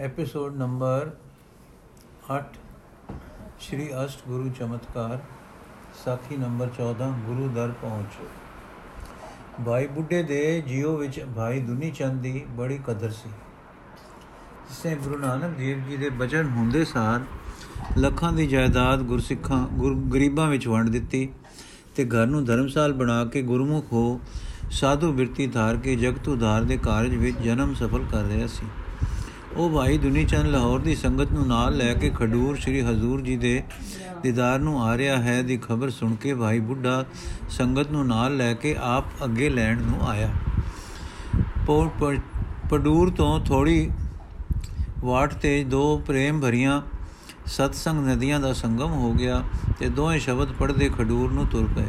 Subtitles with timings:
[0.00, 1.10] Episode number
[2.28, 2.36] 8
[3.60, 5.18] ਸ਼੍ਰੀ ਅਸ਼ਟ ਗੁਰੂ ਚਮਤਕਾਰ
[6.04, 8.16] ਸਾਖੀ number 14 ਗੁਰੂ ਦਰ ਪਹੁੰਚ
[9.66, 13.30] ਭਾਈ ਬੁੱਢੇ ਦੇ ਜੀਓ ਵਿੱਚ ਭਾਈ ਦੁਨੀ ਚੰਦ ਦੀ ਬੜੀ ਕਦਰ ਸੀ
[14.68, 17.24] ਜਿਸੇ ਗੁਰੂ ਨਾਨਕ ਦੇਵ ਜੀ ਦੇ ਬਚਨ ਹੁੰਦੇ ਸਾਰ
[17.98, 21.28] ਲੱਖਾਂ ਦੀ ਜਾਇਦਾਦ ਗੁਰਸਿੱਖਾਂ ਗੁਰ ਗਰੀਬਾਂ ਵਿੱਚ ਵੰਡ ਦਿੱਤੀ
[21.96, 24.20] ਤੇ ਘਰ ਨੂੰ ਧਰਮਸਾਲ ਬਣਾ ਕੇ ਗੁਰਮੁਖ ਹੋ
[24.72, 28.66] ਸਾਧੂ ਬਿਰਤੀ ਧਾਰ ਕੇ ਜਗਤ ਉਧਾਰ ਦੇ ਕਾਰਜ ਵਿੱਚ ਜਨਮ ਸਫਲ ਕਰ ਰਿਹਾ ਸੀ
[29.56, 33.36] ਉਹ ਭਾਈ ਦੁਨੀ ਚੰਦ ਲਾਹੌਰ ਦੀ ਸੰਗਤ ਨੂੰ ਨਾਲ ਲੈ ਕੇ ਖਡੂਰ ਸ੍ਰੀ ਹਜ਼ੂਰ ਜੀ
[33.36, 33.62] ਦੇ
[34.22, 37.04] ਦੀਦਾਰ ਨੂੰ ਆ ਰਿਹਾ ਹੈ ਦੀ ਖਬਰ ਸੁਣ ਕੇ ਭਾਈ ਬੁੱਢਾ
[37.50, 40.30] ਸੰਗਤ ਨੂੰ ਨਾਲ ਲੈ ਕੇ ਆਪ ਅੱਗੇ ਲੈਣ ਨੂੰ ਆਇਆ।
[42.70, 43.90] ਪਡੂਰ ਤੋਂ ਥੋੜੀ
[44.98, 46.80] ਵਾਟ ਤੇ ਦੋ ਪ੍ਰੇਮ ਭਰੀਆਂ
[47.46, 49.42] ਸਤਸੰਗ ਨਦੀਆਂ ਦਾ ਸੰਗਮ ਹੋ ਗਿਆ
[49.78, 51.86] ਤੇ ਦੋਵੇਂ ਸ਼ਬਦ ਪੜਦੇ ਖਡੂਰ ਨੂੰ ਤੁਰ ਪਏ।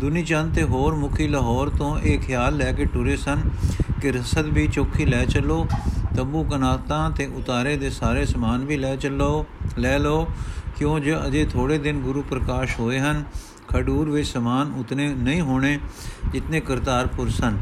[0.00, 3.40] ਦੁਨੀ ਚੰਦ ਤੇ ਹੋਰ ਮੁਖੀ ਲਾਹੌਰ ਤੋਂ ਇਹ ਖਿਆਲ ਲੈ ਕੇ ਟੁਰੇ ਸਨ
[4.02, 5.66] ਕਿ ਰਸਦ ਵੀ ਚੋਖੀ ਲੈ ਚੱਲੋ।
[6.18, 9.46] ਤੰਬੂ ਕਨਾਤਾਂ ਤੇ ਉਤਾਰੇ ਦੇ ਸਾਰੇ ਸਮਾਨ ਵੀ ਲੈ ਚੱਲੋ,
[9.78, 10.28] ਲੈ ਲਓ।
[10.76, 13.24] ਕਿਉਂ ਜੇ ਅਜੇ ਥੋੜੇ ਦਿਨ ਗੁਰੂ ਪ੍ਰਕਾਸ਼ ਹੋਏ ਹਨ,
[13.68, 15.78] ਖਡੂਰ ਵਿੱਚ ਸਮਾਨ ਉਤਨੇ ਨਹੀਂ ਹੋਣੇ
[16.32, 17.58] ਜਿਤਨੇ ਕਰਤਾਰਪੁਰ ਸਨ।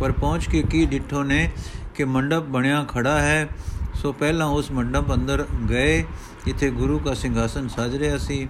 [0.00, 1.50] ਪਰ ਪਹੁੰਚ ਕੇ ਕੀ ਡਿੱਠੋ ਨੇ
[1.94, 3.48] ਕਿ ਮੰਡਪ ਬਣਿਆ ਖੜਾ ਹੈ।
[3.94, 6.04] ਸੋ ਪਹਿਲਾਂ ਉਸ ਮੰਡਪ ਅੰਦਰ ਗਏ,
[6.44, 8.48] ਜਿੱਥੇ ਗੁਰੂ ਦਾ ਸਿੰਘਾਸਨ ਸਜ ਰਿਹਾ ਸੀ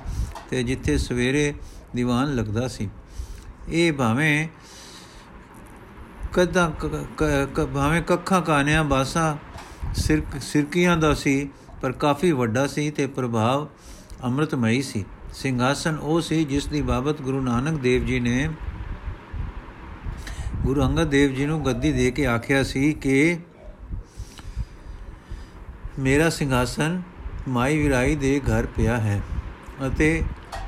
[0.51, 1.55] ਤੇ ਜਿੱਥੇ ਸਵੇਰੇ
[1.97, 2.89] ਦੀਵਾਨ ਲੱਗਦਾ ਸੀ।
[3.69, 4.49] ਇਹ ਭਾਵੇਂ
[6.37, 6.71] ਕਦਾਂ
[7.67, 9.37] ਭਾਵੇਂ ਕੱਖਾਂ ਕਾਨਿਆਂ ਬਾਸਾ,
[9.95, 11.49] ਸਿਰ, ਸਿਰਕੀਆਂ ਦਾ ਸੀ,
[11.83, 13.67] ਪਰ ਕਾਫੀ ਵੱਡਾ ਸੀ ਤੇ ਪ੍ਰਭਾਵ
[14.25, 18.49] ਅੰਮ੍ਰਿਤਮਈ ਸੀ। ਸਿੰਘਾਸਨ ਉਹ ਸੀ ਜਿਸ ਦੀ ਬਾਬਤ ਗੁਰੂ ਨਾਨਕ ਦੇਵ ਜੀ ਨੇ
[20.63, 23.39] ਗੁਰੂ ਅੰਗਦ ਦੇਵ ਜੀ ਨੂੰ ਗੱਦੀ ਦੇ ਕੇ ਆਖਿਆ ਸੀ ਕਿ
[25.99, 27.03] ਮੇਰਾ ਸਿੰਘਾਸਨ
[27.49, 29.21] ਮਾਈ ਵਿਰਾਈ ਦੇ ਘਰ ਪਿਆ ਹੈ
[29.87, 30.23] ਅਤੇ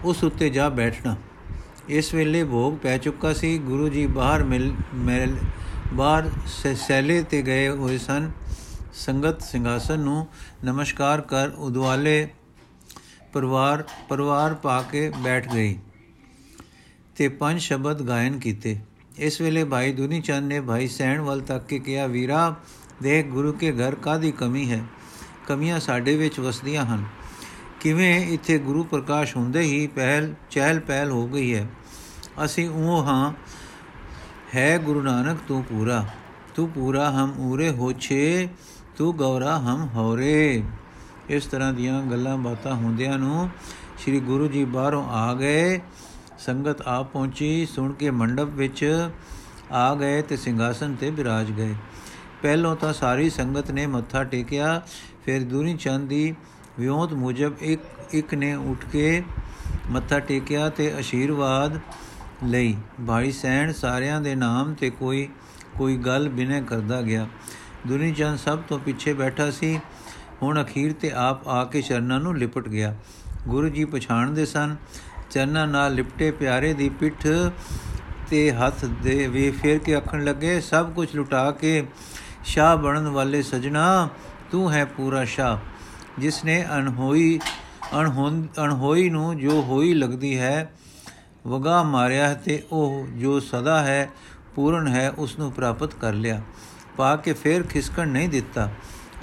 [0.05, 1.17] ਉਸ ਉੱਤੇ ਜਾ ਬੈਠਣਾ।
[1.89, 5.37] ਇਸ ਵੇਲੇ ਭੋਗ ਪੈ ਚੁੱਕਾ ਸੀ। ਗੁਰੂ ਜੀ ਬਾਹਰ ਮਿਲ, ਮੈਲ
[5.95, 6.31] ਬਾਹਰ
[6.75, 8.31] ਸੈਲੇ ਤੇ ਗਏ ਹੋਏ ਸਨ।
[8.95, 10.27] ਸੰਗਤ ਸਿੰਘਾਸਨ ਨੂੰ
[10.65, 12.29] ਨਮਸਕਾਰ ਕਰ ਉਦਵਾਲੇ
[13.33, 15.79] ਪਰਿਵਾਰ ਪਰਿਵਾਰ ਪਾ ਕੇ ਬੈਠ ਗਈ
[17.17, 18.77] ਤੇ ਪੰਜ ਸ਼ਬਦ ਗਾਇਨ ਕੀਤੇ।
[19.17, 22.55] ਇਸ ਵੇਲੇ ਭਾਈ ਦੁਨੀ ਚੰਦ ਨੇ ਭਾਈ ਸੈਣ ਵੱਲ ਤੱਕ ਕੇ ਕਿਹਾ, ਵੀਰਾ,
[23.03, 24.85] ਦੇਖ ਗੁਰੂ ਕੇ ਘਰ ਕਾਦੀ ਕਮੀ ਹੈ?
[25.47, 27.05] ਕਮੀਆਂ ਸਾਡੇ ਵਿੱਚ ਵਸਦੀਆਂ ਹਨ।
[27.81, 31.67] ਕਿਵੇਂ ਇੱਥੇ ਗੁਰੂ ਪ੍ਰਕਾਸ਼ ਹੁੰਦੇ ਹੀ ਪਹਿਲ ਚਹਿਲ ਪਹਿਲ ਹੋ ਗਈ ਹੈ?
[32.45, 33.33] ਅਸੀਂ ਉਹ ਹਾਂ
[34.55, 36.05] ਹੈ ਗੁਰੂ ਨਾਨਕ, ਤੂੰ ਪੂਰਾ।
[36.55, 38.49] ਤੂੰ ਪੂਰਾ ਹਮ ਉਰੇ ਹੋਛੇ,
[38.97, 40.63] ਤੂੰ ਗੌਰਾ ਹਮ ਹੋਰੇ।
[41.29, 43.49] ਇਸ ਤਰ੍ਹਾਂ ਦੀਆਂ ਗੱਲਾਂ ਬਾਤਾਂ ਹੁੰਦਿਆਂ ਨੂੰ
[43.99, 45.81] ਸ੍ਰੀ ਗੁਰੂ ਜੀ ਬਾਹਰੋਂ ਆ ਗਏ,
[46.39, 49.11] ਸੰਗਤ ਆ ਪਹੁੰਚੀ, ਸੁਣ ਕੇ ਮੰਡਪ ਵਿੱਚ
[49.73, 51.75] ਆ ਗਏ ਤੇ ਸਿੰਘਾਸਨ ਤੇ ਬਿਰਾਜ ਗਏ।
[52.43, 54.81] ਪਹਿਲੋਂ ਤਾਂ ਸਾਰੀ ਸੰਗਤ ਨੇ ਮੱਥਾ ਟੇਕਿਆ,
[55.25, 56.35] ਫਿਰ ਦੂਰੀ ਚੰਦ ਦੀ
[56.79, 57.83] ਵਿਉਂਤ ਮੁਜਬ ਇੱਕ
[58.13, 59.23] ਇੱਕ ਨੇ ਉੱਠ ਕੇ
[59.91, 61.79] ਮੱਥਾ ਟੇਕਿਆ ਤੇ ਅਸ਼ੀਰਵਾਦ
[62.45, 62.77] ਲਈ।
[63.07, 65.29] ਭਾਈ ਸੈਣ ਸਾਰਿਆਂ ਦੇ ਨਾਮ ਤੇ ਕੋਈ
[65.77, 67.27] ਕੋਈ ਗੱਲ ਬਿਨੇ ਕਰਦਾ ਗਿਆ।
[67.87, 69.81] ਦੁਨੀ ਚੰਦ ਸਭ ਤੋਂ ਪਿੱਛੇ ਬੈਠਾ ਸੀ।
[70.43, 72.95] ਹੁਣ ਅਖੀਰ ਤੇ ਆਪ ਆ ਕੇ ਚਰਨਾਂ ਨੂੰ ਲਿਪਟ ਗਿਆ।
[73.49, 74.77] ਗੁਰੂ ਜੀ ਪਛਾਣਦੇ ਸਨ।
[75.31, 77.27] ਚਰਨਾਂ ਨਾਲ ਲਿਪਟੇ ਪਿਆਰੇ ਦੀ ਪਿੱਠ
[78.31, 81.87] ਤੇ ਹੱਥ ਦੇ ਵੇ ਫੇਰ ਕੇ ਅੱਖਣ ਲੱਗੇ, ਸਭ ਕੁਝ ਲੁਟਾ ਕੇ
[82.45, 84.09] ਸ਼ਾਹ ਬਣਨ ਵਾਲੇ ਸਜਣਾ,
[84.51, 85.59] ਤੂੰ ਹੈ ਪੂਰਾ ਸ਼ਾਹ।
[86.19, 87.41] ਜਿਸ ਨੇ ਅਣਹੋਈ
[88.65, 90.73] ਅਣਹੋਈ ਨੂੰ ਜੋ ਹੋਈ ਲੱਗਦੀ ਹੈ
[91.47, 94.11] ਵਗਾ ਮਾਰਿਆ ਤੇ ਉਹ ਜੋ ਸਦਾ ਹੈ,
[94.55, 96.43] ਪੂਰਨ ਹੈ ਉਸ ਨੂੰ ਪ੍ਰਾਪਤ ਕਰ ਲਿਆ।
[96.97, 98.71] ਪਾ ਕੇ ਫੇਰ ਖਿਸਕਣ ਨਹੀਂ ਦਿੱਤਾ।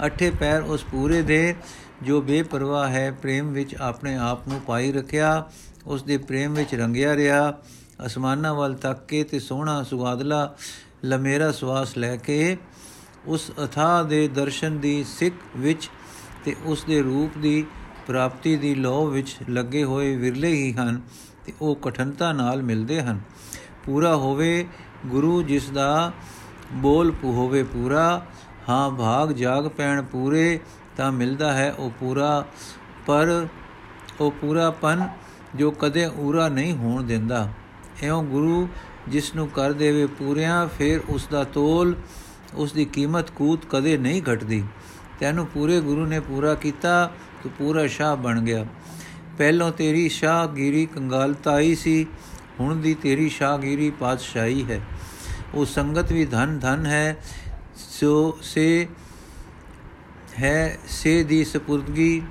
[0.06, 1.54] ਅਠੇ ਪੈਰ ਉਸ ਪੂਰੇ ਦੇ
[2.02, 5.50] ਜੋ ਬੇਪਰਵਾਹ ਹੈ, ਪ੍ਰੇਮ ਵਿੱਚ ਆਪਣੇ ਆਪ ਨੂੰ ਪਾਈ ਰੱਖਿਆ।
[5.86, 7.54] ਉਸ ਦੇ ਪ੍ਰੇਮ ਵਿੱਚ ਰੰਗਿਆ ਰਿਹਾ।
[8.06, 10.54] ਅਸਮਾਨਾਂ ਵੱਲ ਤੱਕ ਕੇ ਤੇ ਸੋਹਣਾ ਸੁਗਾਦਲਾ
[11.04, 12.56] ਲਮੇਰਾ ਸਵਾਸ ਲੈ ਕੇ
[13.26, 15.90] ਉਸ ਅਥਾ ਦੇ ਦਰਸ਼ਨ ਦੀ ਸਿੱਖ ਵਿੱਚ
[16.44, 17.66] ਤੇ ਉਸ ਦੇ ਰੂਪ ਦੀ
[18.06, 21.00] ਪ੍ਰਾਪਤੀ ਦੀ ਲੋਭ ਵਿੱਚ ਲੱਗੇ ਹੋਏ ਵਿਰਲੇ ਹੀ ਹਨ।
[21.46, 23.20] ਤੇ ਉਹ ਕਠਨਤਾ ਨਾਲ ਮਿਲਦੇ ਹਨ।
[23.84, 24.66] ਪੂਰਾ ਹੋਵੇ,
[25.06, 26.12] ਗੁਰੂ ਜਿਸ ਦਾ
[26.72, 28.26] ਬੋਲ ਹੋਵੇ ਪੂਰਾ,
[28.68, 30.60] ਹਾਂ ਭਾਗ ਜਾਗ ਪੈਣ ਪੂਰੇ
[30.96, 32.46] ਤਾਂ ਮਿਲਦਾ ਹੈ ਉਹ ਪੂਰਾ,
[33.06, 33.46] ਪਰ
[34.20, 35.08] ਉਹ ਪੂਰਾਪਨ
[35.54, 37.48] ਜੋ ਕਦੇ ਊਰਾ ਨਹੀਂ ਹੋਣ ਦਿੰਦਾ।
[38.02, 38.68] ਐਉਂ ਗੁਰੂ
[39.08, 41.94] ਜਿਸ ਨੂੰ ਕਰ ਦੇਵੇ ਪੂਰਿਆਂ, ਫਿਰ ਉਸ ਦਾ ਤੋਲ,
[42.54, 44.64] ਉਸ ਦੀ ਕੀਮਤ ਕੂਤ ਕਦੇ ਨਹੀਂ ਘਟਦੀ।
[45.20, 47.10] ਤੈਨੂੰ ਪੂਰੇ ਗੁਰੂ ਨੇ ਪੂਰਾ ਕੀਤਾ,
[47.42, 48.66] ਤੂੰ ਪੂਰਾ ਸ਼ਾਹ ਬਣ ਗਿਆ।
[49.38, 52.06] ਪਹਿਲੋਂ ਤੇਰੀ ਸ਼ਾਹਗੀਰੀ ਕੰਗਾਲਤਾਈ ਸੀ,
[52.60, 54.80] ਹੁਣ ਦੀ ਤੇਰੀ ਸ਼ਾਹਗੀਰੀ ਪਾਤਸ਼ਾਹੀ ਹੈ।
[55.54, 57.16] ਉਹ ਸੰਗਤ ਵੀ ਧਨ ਧਨ ਹੈ,
[57.76, 58.88] ਸੋ ਸੇ
[60.40, 62.22] ਹੈ, ਸੇ ਦੀ ਸਪੁਰਦਗੀ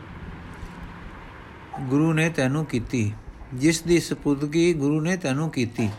[1.79, 3.13] ਗੁਰੂ ਨੇ ਤੈਨੂੰ ਕੀਤੀ।
[3.53, 5.89] ਜਿਸ ਦੀ ਸਪੁਰਦਗੀ ਗੁਰੂ ਨੇ ਤੈਨੂੰ ਕੀਤੀ।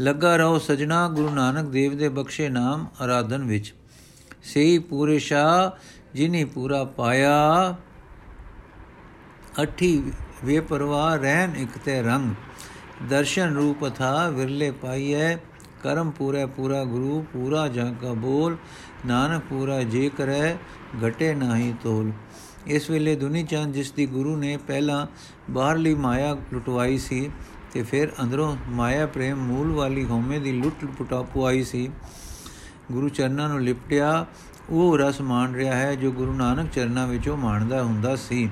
[0.00, 3.74] ਲੱਗਾ ਰਹੋ ਸਜਣਾ ਗੁਰੂ ਨਾਨਕ ਦੇਵ ਦੇ ਬਖਸ਼ੇ ਨਾਮ ਆਰਾਧਨ ਵਿੱਚ।
[4.44, 5.78] ਸਹੀ ਪੂਰੇ ਸ਼ਾ
[6.14, 7.76] ਜਿਨੀ ਪੂਰਾ ਪਾਇਆ,
[9.62, 10.12] ਅਠੀ
[10.44, 12.34] ਵੇ ਪਰਵਾ ਰਹਿਨ ਇਕ ਤੇ ਰੰਗ।
[13.08, 15.36] ਦਰਸ਼ਨ ਰੂਪ ਥਾ ਵਿਰਲੇ ਪਾਈਐ,
[15.82, 18.56] ਕਰਮ ਪੂਰਾ ਪੂਰਾ ਗੁਰੂ, ਪੂਰਾ ਜਾਂ ਕਾ ਬੋਲ,
[19.06, 20.56] ਨਾਨਕ ਪੂਰਾ ਜੇ ਕਰੈ,
[21.08, 22.12] ਘਟੇ ਨਾਹੀ ਤੋਲ।
[22.66, 25.06] ਇਸ ਵੇਲੇ ਦੁਨੀ ਚੰਦ ਜਿਸ ਦੀ ਗੁਰੂ ਨੇ ਪਹਿਲਾਂ
[25.50, 27.30] ਬਾਹਰਲੀ ਮਾਇਆ ਲੁਟਵਾਈ ਸੀ
[27.72, 31.90] ਤੇ ਫਿਰ ਅੰਦਰੋਂ ਮਾਇਆ ਪ੍ਰੇਮ ਮੂਲ ਵਾਲੀ ਹਉਮੈ ਦੀ ਲੁੱਟ ਪੁਟਾ ਪੁਆਈ ਸੀ।
[32.92, 34.26] ਗੁਰੂ ਚਰਨਾਂ ਨੂੰ ਲਿਪਟਿਆ,
[34.70, 38.50] ਉਹ ਰਸ ਮਾਣ ਰਿਹਾ ਹੈ ਜੋ ਗੁਰੂ ਨਾਨਕ ਚਰਨਾਂ ਵਿੱਚੋਂ ਮਾਣਦਾ ਹੁੰਦਾ ਸੀ।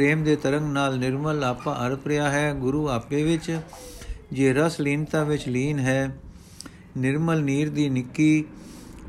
[0.00, 3.60] ਪ੍ਰੇਮ ਦੇ ਤਰੰਗ ਨਾਲ ਨਿਰਮਲ ਆਪਾ ਅਰਪ ਰਿਹਾ ਹੈ। ਗੁਰੂ ਆਪੇ ਵਿੱਚ
[4.32, 6.16] ਜੇ ਰਸ ਲੀਨਤਾ ਵਿੱਚ ਲੀਨ ਹੈ,
[6.96, 8.44] ਨਿਰਮਲ ਨੀਰ ਦੀ ਨਿੱਕੀ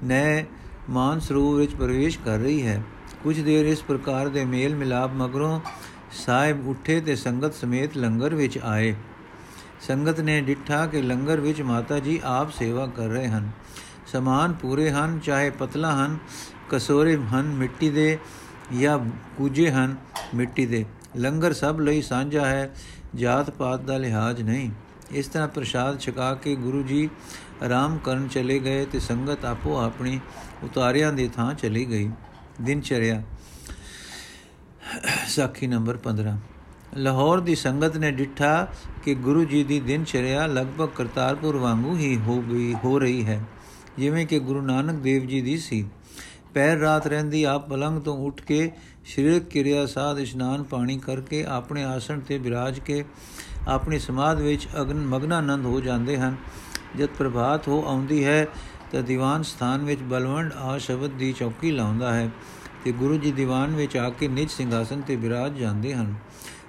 [0.04, 0.44] ਨੈ
[0.90, 2.84] ਮਾਨ ਸਰੂਪ ਵਿੱਚ ਪ੍ਰਵੇਸ਼ ਕਰ ਰਹੀ ਹੈ।
[3.24, 5.60] ਕੁਝ ਦੇਰ ਇਸ ਪ੍ਰਕਾਰ ਦੇ ਮੇਲ ਮਿਲਾਪ ਮਗਰੋਂ
[6.12, 8.96] ਸਾਹਿਬ ਉੱਠੇ ਤੇ ਸੰਗਤ ਸਮੇਤ ਲੰਗਰ ਵਿੱਚ ਆਏ।
[9.88, 13.50] ਸੰਗਤ ਨੇ ਡਿੱਠਾ ਕਿ ਲੰਗਰ ਵਿੱਚ ਮਾਤਾ ਜੀ ਆਪ ਸੇਵਾ ਕਰ ਰਹੇ ਹਨ।
[14.08, 16.18] ਸਮਾਨ ਪੂਰੇ ਹਨ, ਚਾਹੇ ਪਤਲਾ ਹਨ,
[16.70, 18.18] ਕਸੋਰੇ ਹਨ, ਮਿੱਟੀ ਦੇ
[18.80, 18.98] ਜਾਂ
[19.38, 19.96] ਕੂਜੇ ਹਨ
[20.36, 20.86] ਮਿੱਟੀ ਦੇ।
[21.18, 22.74] ਲੰਗਰ ਸਭ ਲਈ ਸਾਂਝਾ ਹੈ,
[23.16, 24.72] ਜਾਤ ਪਾਤ ਦਾ ਲਿਹਾਜ਼ ਨਹੀਂ।
[25.12, 27.10] ਇਸ ਤਰ੍ਹਾਂ ਪ੍ਰਸ਼ਾਦ ਛਕਾ ਕੇ ਗੁਰੂ ਜੀ
[27.64, 30.20] ਆਰਾਮ ਕਰਨ ਚਲੇ ਗਏ ਤੇ ਸੰਗਤ ਆਪੋ ਆਪਣੀ
[30.64, 32.10] ਉਤਾਰਿਆਂ ਦੀ ਥਾਂ ਚਲੀ ਗਈ।
[32.62, 33.24] ਦਿਨ ਚਰਿਆ
[35.28, 36.38] ਸਾਖੀ ਨੰਬਰ 15
[36.98, 38.68] ਲਾਹੌਰ ਦੀ ਸੰਗਤ ਨੇ ਡਿੱਠਾ
[39.04, 43.42] ਕਿ ਗੁਰੂ ਜੀ ਦੀ ਦਿਨ ਚਰਿਆ ਲਗਭਗ ਕਰਤਾਰਪੁਰ ਵਾਂਗੂ ਹੀ ਹੋ ਗਈ, ਹੋ ਰਹੀ ਹੈ,
[43.98, 45.90] ਜਿਵੇਂ ਕਿ ਗੁਰੂ ਨਾਨਕ ਦੇਵ ਜੀ ਦੀ ਸੀ।
[46.54, 48.72] ਪੈਰ ਰਾਤ ਰਹਿੰਦੀ, ਆਪ ਪਲੰਗ ਤੋਂ ਉੱਠ ਕੇ
[49.06, 53.04] ਸਰੀਰਕ ਕਿਰਿਆ ਸਾਧ ਇਸ਼ਨਾਨ ਪਾਣੀ ਕਰਕੇ ਆਪਣੇ ਆਸਣ ਤੇ ਬਿਰਾਜ ਕੇ
[53.68, 56.36] ਆਪਣੀ ਸਮਾਧ ਵਿੱਚ ਅਗਨ ਮਗਨਾਨੰਦ ਹੋ ਜਾਂਦੇ ਹਨ।
[56.98, 58.48] ਜਦ ਪ੍ਰਭਾਤ ਹੋ ਆਉਂਦੀ ਹੈ,
[58.92, 62.30] ਤਾਂ ਦੀਵਾਨ ਸਥਾਨ ਵਿੱਚ ਬਲਵੰਡ ਆ ਸ਼ਬਦ ਦੀ ਚੌਕੀ ਲਾਉਂਦਾ ਹੈ
[62.84, 66.14] ਤੇ ਗੁਰੂ ਜੀ ਦੀਵਾਨ ਵਿੱਚ ਆ ਕੇ ਨਿਜ ਸਿੰਘਾਸਨ ਤੇ ਬਿਰਾਜ ਜਾਂਦੇ ਹਨ।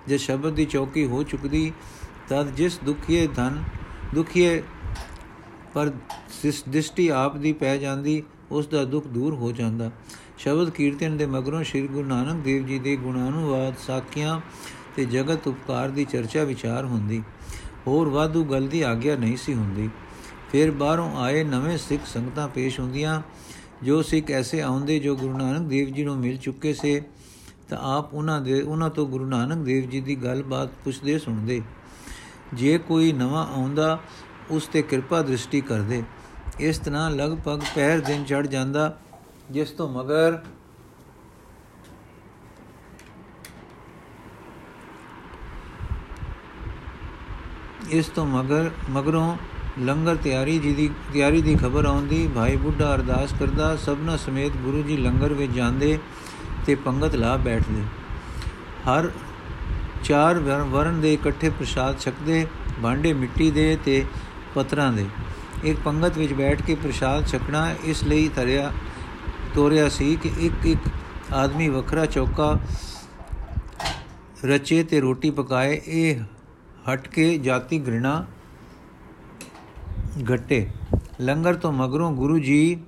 [0.07, 1.73] ਜੇ ਸ਼ਬਦ ਦੀ ਚੌਕੀ ਹੋ ਚੁੱਕਦੀ,
[2.29, 3.63] ਤਦ ਜਿਸ ਦੁਖੀਏ ਧਨ
[4.15, 4.63] ਦੁਖੀਏ
[5.75, 5.91] ਪਰ
[6.43, 9.91] ਜਿਸ ਦਿਸ਼ਟੀ ਆਪ ਦੀ ਪੈ ਜਾਂਦੀ ਉਸ ਦਾ ਦੁੱਖ ਦੂਰ ਹੋ ਜਾਂਦਾ।
[10.39, 14.41] ਸ਼ਬਦ ਕੀਰਤਨ ਦੇ ਮਗਰੋਂ ਸ੍ਰੀ ਗੁਰੂ ਨਾਨਕ ਦੇਵ ਜੀ ਦੇ ਗੁਣਾਨੁਵਾਦ, ਸਾਖੀਆਂ
[14.97, 17.23] ਤੇ ਜਗਤ ਉਪਕਾਰ ਦੀ ਚਰਚਾ ਵਿਚਾਰ ਹੁੰਦੀ।
[17.87, 19.91] ਹੋਰ ਵਾਧੂ ਗੱਲ ਦੀ ਆਗਿਆ ਨਹੀਂ ਸੀ ਹੁੰਦੀ।
[20.53, 23.23] ਫਿਰ ਬਾਹਰੋਂ ਆਏ ਨਵੇਂ ਸਿੱਖ ਸੰਗਤਾਂ ਪੇਸ਼ ਹੁੰਦੀਆਂ।
[23.83, 27.03] ਜੋ ਸਿੱਖ ਐਸੇ ਆਉਂਦੇ ਜੋ ਗੁਰੂ ਨਾਨਕ ਦੇਵ ਜੀ ਨੂੰ ਮਿਲ ਚੁੱਕੇ ਸੇ,
[27.69, 31.63] ਤਾਂ ਆਪ ਉਹਨਾਂ ਦੇ, ਉਹਨਾਂ ਤੋਂ ਗੁਰੂ ਨਾਨਕ ਦੇਵ ਜੀ ਦੀ ਗੱਲਬਾਤ ਪੁੱਛਦੇ ਸੁਣਦੇ।
[32.55, 33.99] ਜੇ ਕੋਈ ਨਵਾਂ ਆਉਂਦਾ,
[34.51, 36.03] ਉਸ ਤੇ ਕਿਰਪਾ ਦ੍ਰਿਸ਼ਟੀ ਕਰਦੇ।
[36.61, 38.95] ਇਸ ਤਰ੍ਹਾਂ ਲਗਭਗ ਪਹਿਰ ਦਿਨ ਚੜ ਜਾਂਦਾ,
[39.51, 40.39] ਜਿਸ ਤੋਂ ਮਗਰ
[47.91, 49.37] ਇਸ ਤੋਂ ਮਗਰ, ਮਗਰੋਂ
[49.79, 54.83] ਲੰਗਰ ਤਿਆਰੀ ਜੀ ਦੀ, ਤਿਆਰੀ ਦੀ ਖਬਰ ਆਉਂਦੀ, ਭਾਈ ਬੁੱਢਾ ਅਰਦਾਸ ਕਰਦਾ, ਸਭਨਾ ਸਮੇਤ ਗੁਰੂ
[54.83, 55.99] ਜੀ ਲੰਗਰ ਵਿੱਚ ਜਾਂਦੇ
[56.67, 57.83] ਤੇ ਪੰਗਤ ਲਾ ਬੈਠਦੇ।
[58.89, 59.11] ਹਰ
[60.05, 62.47] ਚਾਰ ਵਰਨ ਦੇ ਇਕੱਠੇ ਪ੍ਰਸ਼ਾਦ ਛਕਦੇ,
[62.83, 64.05] ਭਾਂਡੇ ਮਿੱਟੀ ਦੇ ਤੇ
[64.55, 65.07] ਪਤਰਾਂ ਦੇ।
[65.65, 68.73] ਇੱਕ ਪੰਗਤ ਵਿੱਚ ਬੈਠ ਕੇ ਪ੍ਰਸ਼ਾਦ ਛਕਣਾ, ਇਸ ਲਈ ਤਰਿਆ
[69.55, 70.89] ਤੋਰਿਆ ਸੀ ਕਿ ਇੱਕ ਇੱਕ
[71.33, 72.59] ਆਦਮੀ ਵੱਖਰਾ ਚੌਕਾ
[74.45, 76.21] ਰਚੇ ਤੇ ਰੋਟੀ ਪਕਾਏ, ਇਹ
[76.89, 78.25] ਹਟ ਕੇ ਜਾਤੀ ਘ੍ਰਿਣਾ
[80.35, 80.67] ਘਟੇ।
[81.21, 82.79] ਲੰਗਰ ਤੋਂ ਮਗਰੋਂ ਗੁਰੂ ਜੀ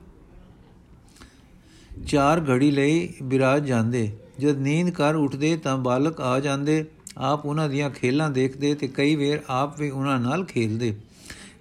[2.07, 4.11] ਚਾਰ ਘੜੀ ਲਈ ਬਿਰਾਜ ਜਾਂਦੇ।
[4.41, 6.85] ਜਦ ਨੀਂਦ ਕਰ ਉੱਠਦੇ ਤਾਂ ਬਾਲਕ ਆ ਜਾਂਦੇ।
[7.19, 10.95] ਆਪ ਉਹਨਾਂ ਦੀਆਂ ਖੇਲਾਂ ਦੇਖਦੇ ਤੇ ਕਈ ਵੇਰ ਆਪ ਵੀ ਉਹਨਾਂ ਨਾਲ ਖੇਲਦੇ।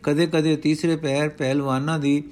[0.04, 2.24] ਕਦੇ-ਕਦੇ ਤੀਸਰੇ ਪੈਰ ਪਹਿਲਵਾਨਾਂ ਦੀ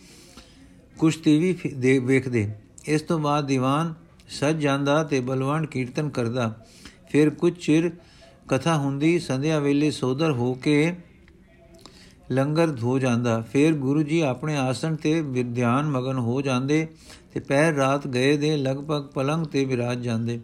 [0.98, 2.52] ਕੁਸ਼ਤੀ ਵੀ ਦੇ ਵੇਖਦੇ।
[2.86, 3.94] ਇਸ ਤੋਂ ਬਾਅਦ ਦੀਵਾਨ
[4.30, 6.66] ਸੱਜ ਜਾਂਦਾ ਤੇ ਬਲਵਾਨ ਕੀਰਤਨ ਕਰਦਾ।
[7.10, 7.92] ਫਿਰ ਕੁਝ ਚਿਰ
[8.48, 10.96] ਕਥਾ ਹੁੰਦੀ, ਸੰਧਿਆ ਵੇਲੇ ਸੋਦਰ ਹੋ ਕੇ
[12.32, 16.88] ਲੰਗਰ ਧੋ ਜਾਂਦਾ। ਫਿਰ ਗੁਰੂ ਜੀ ਆਪਣੇ ਆਸਣ ਤੇ ਵਿਧਿਆਨ ਮਗਨ ਹੋ ਜਾਂਦੇ
[17.34, 20.40] ਤੇ ਪਹਿਰ ਰਾਤ ਗਏ ਦੇ ਲਗਭਗ ਪਲੰਗ ਤੇ ਵਿਰਾਜ ਜਾਂਦੇ।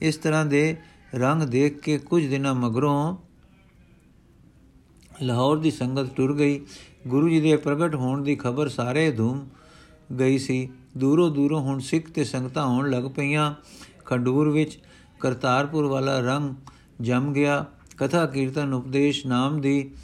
[0.00, 0.76] ਇਸ ਤਰ੍ਹਾਂ ਦੇ
[1.14, 3.16] ਰੰਗ ਦੇਖ ਕੇ ਕੁਝ ਦਿਨਾਂ ਮਗਰੋਂ
[5.22, 6.60] ਲਾਹੌਰ ਦੀ ਸੰਗਤ ਟੁਰ ਗਈ।
[7.06, 9.48] ਗੁਰੂ ਜੀ ਦੇ ਪ੍ਰਗਟ ਹੋਣ ਦੀ ਖਬਰ ਸਾਰੇ ਧੂਮ
[10.18, 13.54] ਗਈ ਸੀ। ਦੂਰੋਂ ਦੂਰੋਂ ਹੁਣ ਸਿੱਖ ਤੇ ਸੰਗਤਾਂ ਆਉਣ ਲੱਗ ਪਈਆਂ।
[14.04, 14.78] ਖੰਡੂਰ ਵਿੱਚ
[15.20, 16.54] ਕਰਤਾਰਪੁਰ ਵਾਲਾ ਰੰਗ
[17.00, 19.94] ਜਮ ਗਿਆ। ਕਥਾ, ਕੀਰਤਨ, ਉਪਦੇਸ਼ ਨਾਮ ਦੀ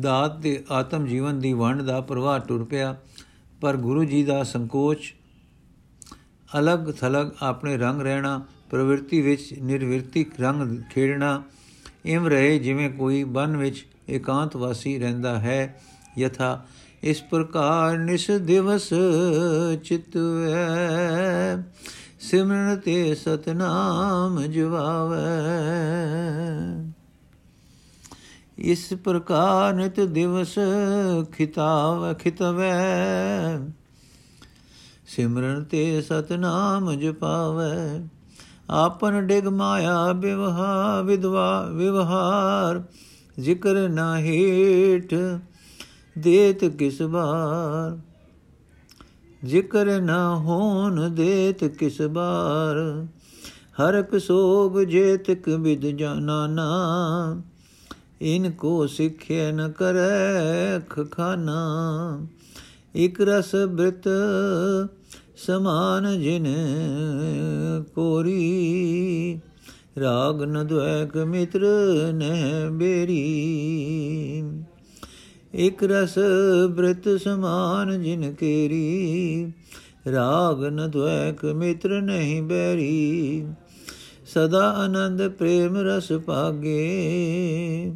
[0.00, 2.96] ਦਾਤ ਦੇ ਆਤਮ ਜੀਵਨ ਦੀ ਵੰਡ ਦਾ ਪ੍ਰਵਾਹ ਟੁਰ ਪਿਆ।
[3.60, 5.14] ਪਰ ਗੁਰੂ ਜੀ ਦਾ ਸੰਕੋਚ
[6.58, 11.42] ਅਲੱਗ ਥਲਗ ਆਪਣੇ ਰੰਗ ਰਹਿਣਾ ਪ੍ਰਵਿਰਤੀ ਵਿੱਚ ਨਿਰਵਿਰਤੀ ਰੰਗ ਖੇਡਣਾ
[12.06, 15.80] ਇਮ ਰਹੇ ਜਿਵੇਂ ਕੋਈ ਬਨ ਵਿੱਚ ਇਕਾਂਤ ਵਾਸੀ ਰਹਿੰਦਾ ਹੈ।
[16.18, 16.66] ਯਥਾ,
[17.02, 18.88] ਇਸ ਪ੍ਰਕਾਰ ਨਿਸ ਦਿਵਸ
[19.84, 21.56] ਚਿਤਵੈ
[22.20, 25.18] ਸਿਮਰਨ ਤੇ ਸਤਨਾਮ ਜਵਾਵੇ।
[28.58, 30.58] ਇਸ ਪ੍ਰਕਾਰ ਨਿਤ ਦਿਵਸ
[31.32, 32.74] ਖਿਤਾਵ, ਖਿਤਵੈ।
[35.06, 38.08] ਸਿਮਰਨ ਤੇ ਸਤਨਾਮ ਜਪਾਵੇ।
[38.70, 42.82] ਆਪਨ ਡਿਗ ਮਾਇਆ ਵਿਵਹਾ ਵਿਦਵਾ ਵਿਵਹਾਰ,
[43.40, 45.14] ਜ਼ਿਕਰ ਨਾ ਹੀਟ
[46.18, 47.98] ਦੇਤ ਕਿਸ ਬਾਰ?
[49.46, 53.06] ਜ਼ਿਕਰ ਨਾ ਹੋਨ ਦੇਤ ਕਿਸ ਬਾਰ?
[53.82, 56.68] ਹਰਕ ਸੋਗ ਜੇਤਕ ਵਿਦ ਜਾਨਾਨਾ
[58.20, 61.60] ਇਨ ਕੋ ਸਿੱਖਿਆ ਨ ਕਰੈ ਖਖਾਨਾ।
[62.94, 64.08] ਇਕ ਰਸ ਬ੍ਰਿਤ
[65.46, 66.46] ਸਮਾਨ ਜਿਨ
[67.94, 69.40] ਕੋਰੀ,
[69.98, 71.60] ਰਾਗ ਨ ਦੁਇਕ ਮਿਤਰ
[72.12, 73.22] ਨਹਿ ਬੇਰੀ।
[75.54, 76.18] ਇਕ ਰਸ
[76.70, 79.52] ਬ੍ਰਿਤ ਸਮਾਨ ਜਿਨ ਕੇਰੀ,
[80.12, 83.46] ਰਾਗ ਨ ਦੁਇਕ ਮਿਤਰ ਨਹੀਂ ਬੈਰੀ।
[84.34, 87.92] ਸਦਾ ਆਨੰਦ ਪ੍ਰੇਮ ਰਸ ਪਾਗੇ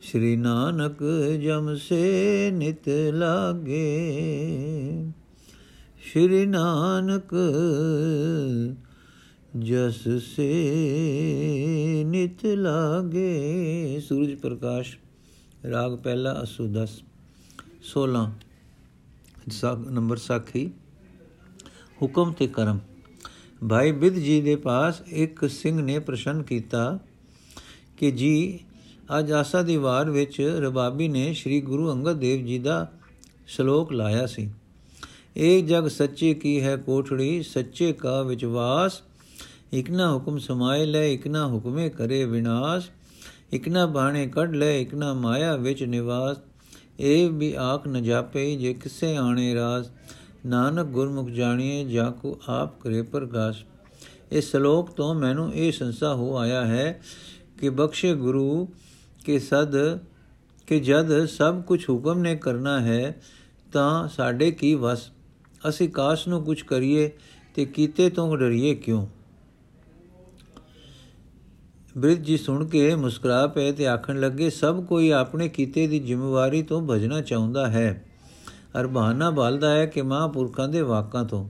[0.00, 1.02] ਸ਼੍ਰੀ ਨਾਨਕ
[1.42, 3.86] ਜਮ ਸੇ ਨਿਤ ਲਾਗੇ।
[6.06, 7.34] ਸ਼੍ਰੀ ਨਾਨਕ,
[9.58, 14.96] ਜਸ ਸੇ ਨਿਤ ਲਾਗੇ। ਸੂਰਜ ਪ੍ਰਕਾਸ਼,
[15.70, 17.02] ਰਾਗ ਪਹਿਲਾ, ਅਸੂ 10
[17.82, 18.30] 16
[19.90, 20.70] ਨੰਬਰ ਸਾਖੀ,
[22.02, 22.78] ਹੁਕਮ ਤੇ ਕਰਮ।
[23.68, 26.98] ਭਾਈ ਬਿਦ ਜੀ ਦੇ ਪਾਸ ਇੱਕ ਸਿੰਘ ਨੇ ਪ੍ਰਸ਼ਨ ਕੀਤਾ
[27.96, 28.60] ਕਿ ਜੀ,
[29.18, 32.92] ਅੱਜ ਆਸਾ ਦੀ ਵਾਰ ਵਿੱਚ ਰਬਾਬੀ ਨੇ ਸ੍ਰੀ ਗੁਰੂ ਅੰਗਦ ਦੇਵ ਜੀ ਦਾ
[33.46, 34.50] ਸ਼ਲੋਕ ਲਾਇਆ ਸੀ।
[35.36, 37.42] ਇਹ ਜਗ ਸੱਚੇ ਕੀ ਹੈ ਕੋਠੜੀ?
[37.42, 39.02] ਸੱਚੇ ਕਾ ਵਿਚਵਾਸ
[39.72, 42.90] ਇਕ ਨਾ ਹੁਕਮ ਸਮਾਏ ਲੈ, ਇਕ ਨਾ ਹੁਕਮੇ ਕਰੇ ਵਿਨਾਸ਼।
[43.52, 46.36] ਇਕ ਨਾ ਬਾਣੇ ਕੱਢ ਲੈ, ਇਕ ਨਾ ਮਾਇਆ ਵਿੱਚ ਨਿਵਾਸ।
[47.00, 49.86] ਇਹ ਵੀ ਆਖ ਨ ਜਾਪੇ, ਜੇ ਕਿਸੇ ਆਣੇ ਰਾਸ।
[50.46, 53.64] ਨਾਨਕ ਗੁਰਮੁਖ ਜਾਣੀਏ ਜਾ ਕੋ ਆਪ ਕਰੇ ਪ੍ਰਗਾਸ਼।
[54.32, 57.02] ਇਸ ਸ਼ਲੋਕ ਤੋਂ ਮੈਨੂੰ ਇਹ ਸੰਸਾ ਹੋ ਆਇਆ ਹੈ
[57.60, 58.68] ਕਿ ਬਖਸ਼ੇ ਗੁਰੂ
[59.24, 59.98] ਕੇ ਸਦ,
[60.66, 63.22] ਕਿ ਜਦ ਸਭ ਕੁਝ ਹੁਕਮ ਨੇ ਕਰਨਾ ਹੈ,
[63.72, 65.10] ਤਾਂ ਸਾਡੇ ਕੀ ਵਸ?
[65.68, 67.10] ਅਸੀਂ ਕਾਸ਼ ਨੂੰ ਕੁਝ ਕਰੀਏ
[67.54, 69.06] ਤੇ ਕੀਤੇ ਤੋਂ ਡਰੀਏ ਕਿਉਂ?
[71.98, 76.62] ਬ੍ਰਿਜ ਜੀ ਸੁਣ ਕੇ ਮੁਸਕਰਾ ਪਏ ਤੇ ਆਖਣ ਲੱਗੇ, ਸਭ ਕੋਈ ਆਪਣੇ ਕੀਤੇ ਦੀ ਜ਼ਿੰਮੇਵਾਰੀ
[76.62, 78.04] ਤੋਂ ਭਜਣਾ ਚਾਹੁੰਦਾ ਹੈ।
[78.80, 81.48] ਅਰ ਬਹਾਨਾ ਬਲਦਾ ਹੈ ਕਿ ਮਹਾਂਪੁਰਖਾਂ ਦੇ ਵਾਕਾਂ ਤੋਂ।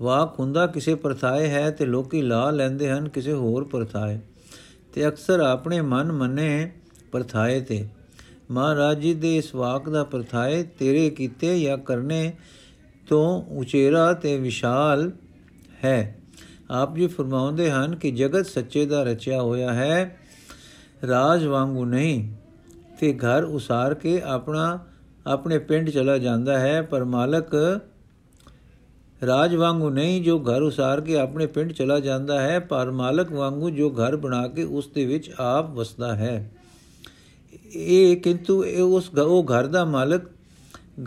[0.00, 4.18] ਵਾਕ ਹੁੰਦਾ ਕਿਸੇ ਪ੍ਰਥਾਏ ਹੈ ਤੇ ਲੋਕੀ ਲਾ ਲੈਂਦੇ ਹਨ ਕਿਸੇ ਹੋਰ ਪ੍ਰਥਾਏ।
[4.94, 6.72] ਤੇ ਅਕਸਰ ਆਪਣੇ ਮਨ ਮੰਨੇ
[7.12, 7.88] ਪ੍ਰਥਾਏ ਤੇ।
[8.50, 12.32] ਮਹਾਰਾਜ ਜੀ ਦੇ ਇਸ ਵਾਕ ਦਾ ਪ੍ਰਥਾਏ ਤੇਰੇ ਕੀਤੇ ਜਾਂ ਕਰਨੇ
[13.08, 15.10] ਤੋਂ ਉਚੇਰਾ ਤੇ ਵਿਸ਼ਾਲ
[15.84, 16.18] ਹੈ।
[16.70, 20.18] ਆਪ ਜੀ ਫਰਮਾਉਂਦੇ ਹਨ ਕਿ ਜਗਤ ਸੱਚੇ ਦਾ ਰਚਿਆ ਹੋਇਆ ਹੈ,
[21.08, 22.32] ਰਾਜ ਵਾਂਗੂ ਨਹੀਂ,
[23.00, 24.78] ਤੇ ਘਰ ਉਸਾਰ ਕੇ ਆਪਣਾ,
[25.26, 27.80] ਆਪਣੇ ਪਿੰਡ ਚਲਾ ਜਾਂਦਾ ਹੈ, ਪਰ ਮਾਲਕ
[29.26, 33.70] ਰਾਜ ਵਾਂਗੂ ਨਹੀਂ ਜੋ ਘਰ ਉਸਾਰ ਕੇ ਆਪਣੇ ਪਿੰਡ ਚਲਾ ਜਾਂਦਾ ਹੈ, ਪਰ ਮਾਲਕ ਵਾਂਗੂ
[33.70, 36.50] ਜੋ ਘਰ ਬਣਾ ਕੇ ਉਸ ਦੇ ਵਿੱਚ ਆਪ ਵਸਦਾ ਹੈ।
[37.74, 40.24] ਇਹ ਕਿੰਤੂ ਇਹ ਉਸ ਉਹ ਘਰ ਦਾ ਮਾਲਕ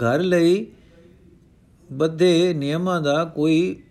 [0.03, 0.65] ਘਰ ਲਈ
[1.91, 3.81] ਬੱਧੇ ਨਿਯਮਾਂ ਦਾ ਕੋਈ,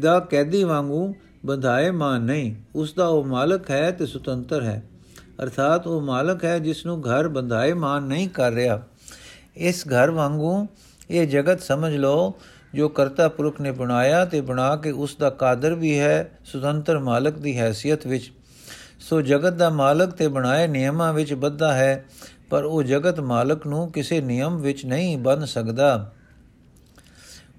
[0.00, 1.14] ਦਾ ਕੈਦੀ ਵਾਂਗੂ
[1.46, 4.82] ਬੰਧਾਏ ਮਾਨ ਨਹੀਂ। ਉਸ ਦਾ ਉਹ ਮਾਲਕ ਹੈ ਤੇ ਸੁਤੰਤਰ ਹੈ।
[5.42, 8.82] ਅਰਥਾਤ ਉਹ ਮਾਲਕ ਹੈ ਜਿਸ ਨੂੰ ਘਰ ਬੰਧਾਏ ਮਾਨ ਨਹੀਂ ਕਰ ਰਿਹਾ।
[9.56, 10.66] ਇਸ ਘਰ ਵਾਂਗੂ
[11.10, 12.34] ਇਹ ਜਗਤ ਸਮਝ ਲਓ,
[12.74, 17.38] ਜੋ ਕਰਤਾ ਪੁਰਖ ਨੇ ਬਣਾਇਆ ਤੇ ਬਣਾ ਕੇ ਉਸ ਦਾ ਕਾਦਰ ਵੀ ਹੈ, ਸੁਤੰਤਰ ਮਾਲਕ
[17.38, 18.32] ਦੀ ਹیثیت ਵਿੱਚ।
[19.00, 22.04] ਸੋ ਜਗਤ ਦਾ ਮਾਲਕ ਤੇ ਬਣਾਏ ਨਿਯਮਾਂ ਵਿੱਚ ਬੱਧਾ ਹੈ,
[22.50, 26.12] ਪਰ ਉਹ ਜਗਤ ਮਾਲਕ ਨੂੰ ਕਿਸੇ ਨਿਯਮ ਵਿੱਚ ਨਹੀਂ ਬੰਨ ਸਕਦਾ।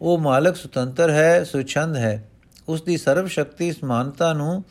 [0.02, 2.30] ਉਹ ਮਾਲਕ ਸੁਤੰਤਰ ਹੈ, ਸੁਛੰਦ ਹੈ।
[2.70, 4.64] ਉਸ ਦੀ ਸਰਵ ਸ਼ਕਤੀ ਸਮਾਨਤਾ ਨੂੰ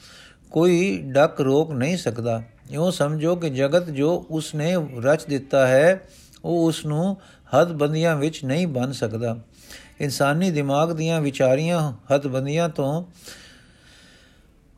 [0.50, 6.08] ਕੋਈ ਡੱਕ ਰੋਕ ਨਹੀਂ ਸਕਦਾ। ਇਉਂ ਸਮਝੋ ਕਿ ਜਗਤ ਜੋ ਉਸ ਨੇ ਰਚ ਦਿੱਤਾ ਹੈ,
[6.44, 7.16] ਉਹ ਉਸ ਨੂੰ
[7.54, 9.36] ਹੱਦ ਬੰਦੀਆਂ ਵਿੱਚ ਨਹੀਂ ਬਣ ਸਕਦਾ।
[10.00, 13.04] ਇਨਸਾਨੀ ਦਿਮਾਗ ਦੀਆਂ ਵਿਚਾਰੀਆਂ ਹੱਦ ਬੰਦੀਆਂ ਤੋਂ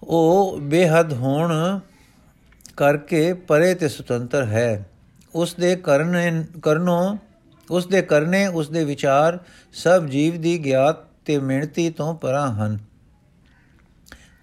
[0.02, 1.80] ਉਹ ਬੇਹੱਦ ਹੋਣ
[2.76, 4.90] ਕਰਕੇ ਪਰੇ ਤੇ ਸੁਤੰਤਰ ਹੈ।
[5.34, 7.16] ਉਸ ਦੇ ਕਰਨ ਕਰਨੋਂ
[7.70, 9.38] ਉਸ ਦੇ ਕਰਨੇ ਉਸ ਦੇ ਵਿਚਾਰ
[9.72, 12.78] ਸਭ ਜੀਵ ਦੀ ਗਿਆਤ ਤੇ ਮਿਹਨਤੀ ਤੋਂ ਪਰਾਂ ਹਨ।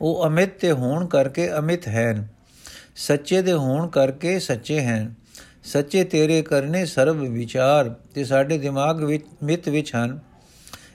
[0.02, 2.28] ਉਹ ਅਮਿਤ ਤੇ ਹੋਣ ਕਰਕੇ ਅਮਿਤ ਹਨ।
[2.96, 5.14] ਸੱਚੇ ਦੇ ਹੋਣ ਕਰਕੇ ਸੱਚੇ ਹਨ।
[5.64, 10.20] ਸੱਚੇ ਤੇਰੇ ਕਰਨੇ ਸਰਬ ਵਿਚਾਰ ਤੇ ਸਾਡੇ ਦਿਮਾਗ ਵਿੱਚ, ਮਿਤ ਵਿੱਚ ਹਨ।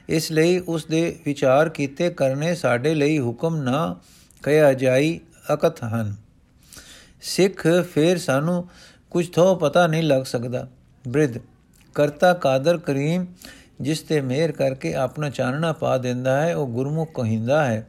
[0.09, 3.97] ਇਸ ਲਈ ਉਸ ਦੇ ਵਿਚਾਰ ਕੀਤੇ ਕਰਨੇ ਸਾਡੇ ਲਈ ਹੁਕਮ ਨਾ
[4.43, 5.21] ਕਹਿਆ ਜਾਈ
[5.55, 6.17] ਅਕਤ ਹਨ।
[7.23, 8.69] ਸਿੱਖ ਫੇਰ ਸਾਨੂੰ
[9.11, 10.69] ਕੁਝ ਥੋ ਪਤਾ ਨਹੀਂ ਲੱਗ ਸਕਦਾ।
[11.09, 11.35] ਬ੍ਰਿਧ
[11.95, 13.27] ਕਰਤਾ ਕਾਦਰ ਕਰੀਮ,
[13.81, 17.89] ਜਿਸ ਤੇ ਮਿਹਰ ਕਰਕੇ ਆਪਣਾ ਚਾਨਣਾ ਪਾ ਦਿੰਦਾ ਹੈ, ਉਹ ਗੁਰਮੁਖ ਕਹਿੰਦਾ ਹੈ।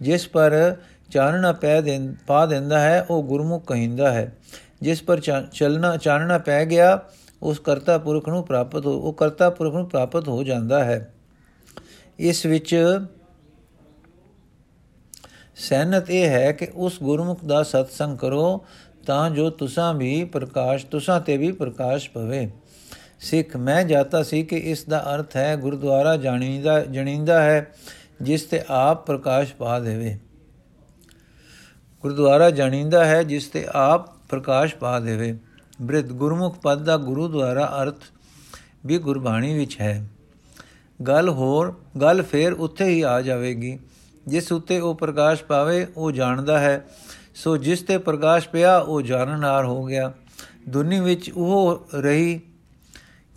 [0.00, 0.76] ਜਿਸ ਪਰ
[1.10, 4.36] ਚਾਨਣਾ ਪੈ ਦੇਂ, ਪਾ ਦਿੰਦਾ ਹੈ, ਉਹ ਗੁਰਮੁਖ ਕਹਿੰਦਾ ਹੈ।
[4.82, 5.20] ਜਿਸ ਪਰ
[5.52, 7.00] ਚਲਣਾ, ਚਾਨਣਾ ਪੈ ਗਿਆ,
[7.42, 11.14] ਉਸ ਕਰਤਾ ਪੁਰਖ ਨੂੰ ਪ੍ਰਾਪਤ ਹੋ, ਉਹ ਕਰਤਾ ਪੁਰਖ ਨੂੰ ਪ੍ਰਾਪਤ ਹੋ ਜਾਂਦਾ ਹੈ।
[12.18, 12.98] ਇਸ ਵਿੱਚ
[15.56, 18.64] ਸਹਿਨਤ ਇਹ ਹੈ ਕਿ ਉਸ ਗੁਰਮੁਖ ਦਾ ਸਤਸੰਗ ਕਰੋ,
[19.06, 22.50] ਤਾਂ ਜੋ ਤੁਸਾਂ ਵੀ ਪ੍ਰਕਾਸ਼, ਤੁਸਾਂ ਤੇ ਵੀ ਪ੍ਰਕਾਸ਼ ਪਵੇ।
[23.22, 27.74] ਸਿੱਖ, ਮੈਂ ਜਾਤਾ ਸੀ ਕਿ ਇਸ ਦਾ ਅਰਥ ਹੈ ਗੁਰਦੁਆਰਾ ਜਾਣੀਦਾ, ਜਣੀਂਦਾ ਹੈ,
[28.22, 30.18] ਜਿਸ ਤੇ ਆਪ ਪ੍ਰਕਾਸ਼ ਪਾ ਦੇਵੇ।
[32.02, 35.38] ਗੁਰਦੁਆਰਾ ਜਾਣੀਂਦਾ ਹੈ, ਜਿਸ ਤੇ ਆਪ ਪ੍ਰਕਾਸ਼ ਪਾ ਦੇਵੇ।
[35.82, 38.02] ਬ੍ਰਿਧ, ਗੁਰਮੁਖ ਪਦ ਦਾ ਗੁਰੂ ਦੁਆਰਾ ਅਰਥ
[38.86, 40.08] ਵੀ ਗੁਰਬਾਣੀ ਵਿੱਚ ਹੈ।
[41.06, 43.78] ਗੱਲ ਹੋਰ, ਗੱਲ ਫੇਰ ਉੱਥੇ ਹੀ ਆ ਜਾਵੇਗੀ।
[44.28, 46.84] ਜਿਸ ਉੱਤੇ ਉਹ ਪ੍ਰਕਾਸ਼ ਪਾਵੇ, ਉਹ ਜਾਣਦਾ ਹੈ।
[47.34, 50.12] ਸੋ ਜਿਸ ਤੇ ਪ੍ਰਕਾਸ਼ ਪਿਆ, ਉਹ ਜਾਣਨਾਰ ਹੋ ਗਿਆ।
[50.68, 52.40] ਦੁਨੀ ਵਿੱਚ ਉਹ ਰਹੀ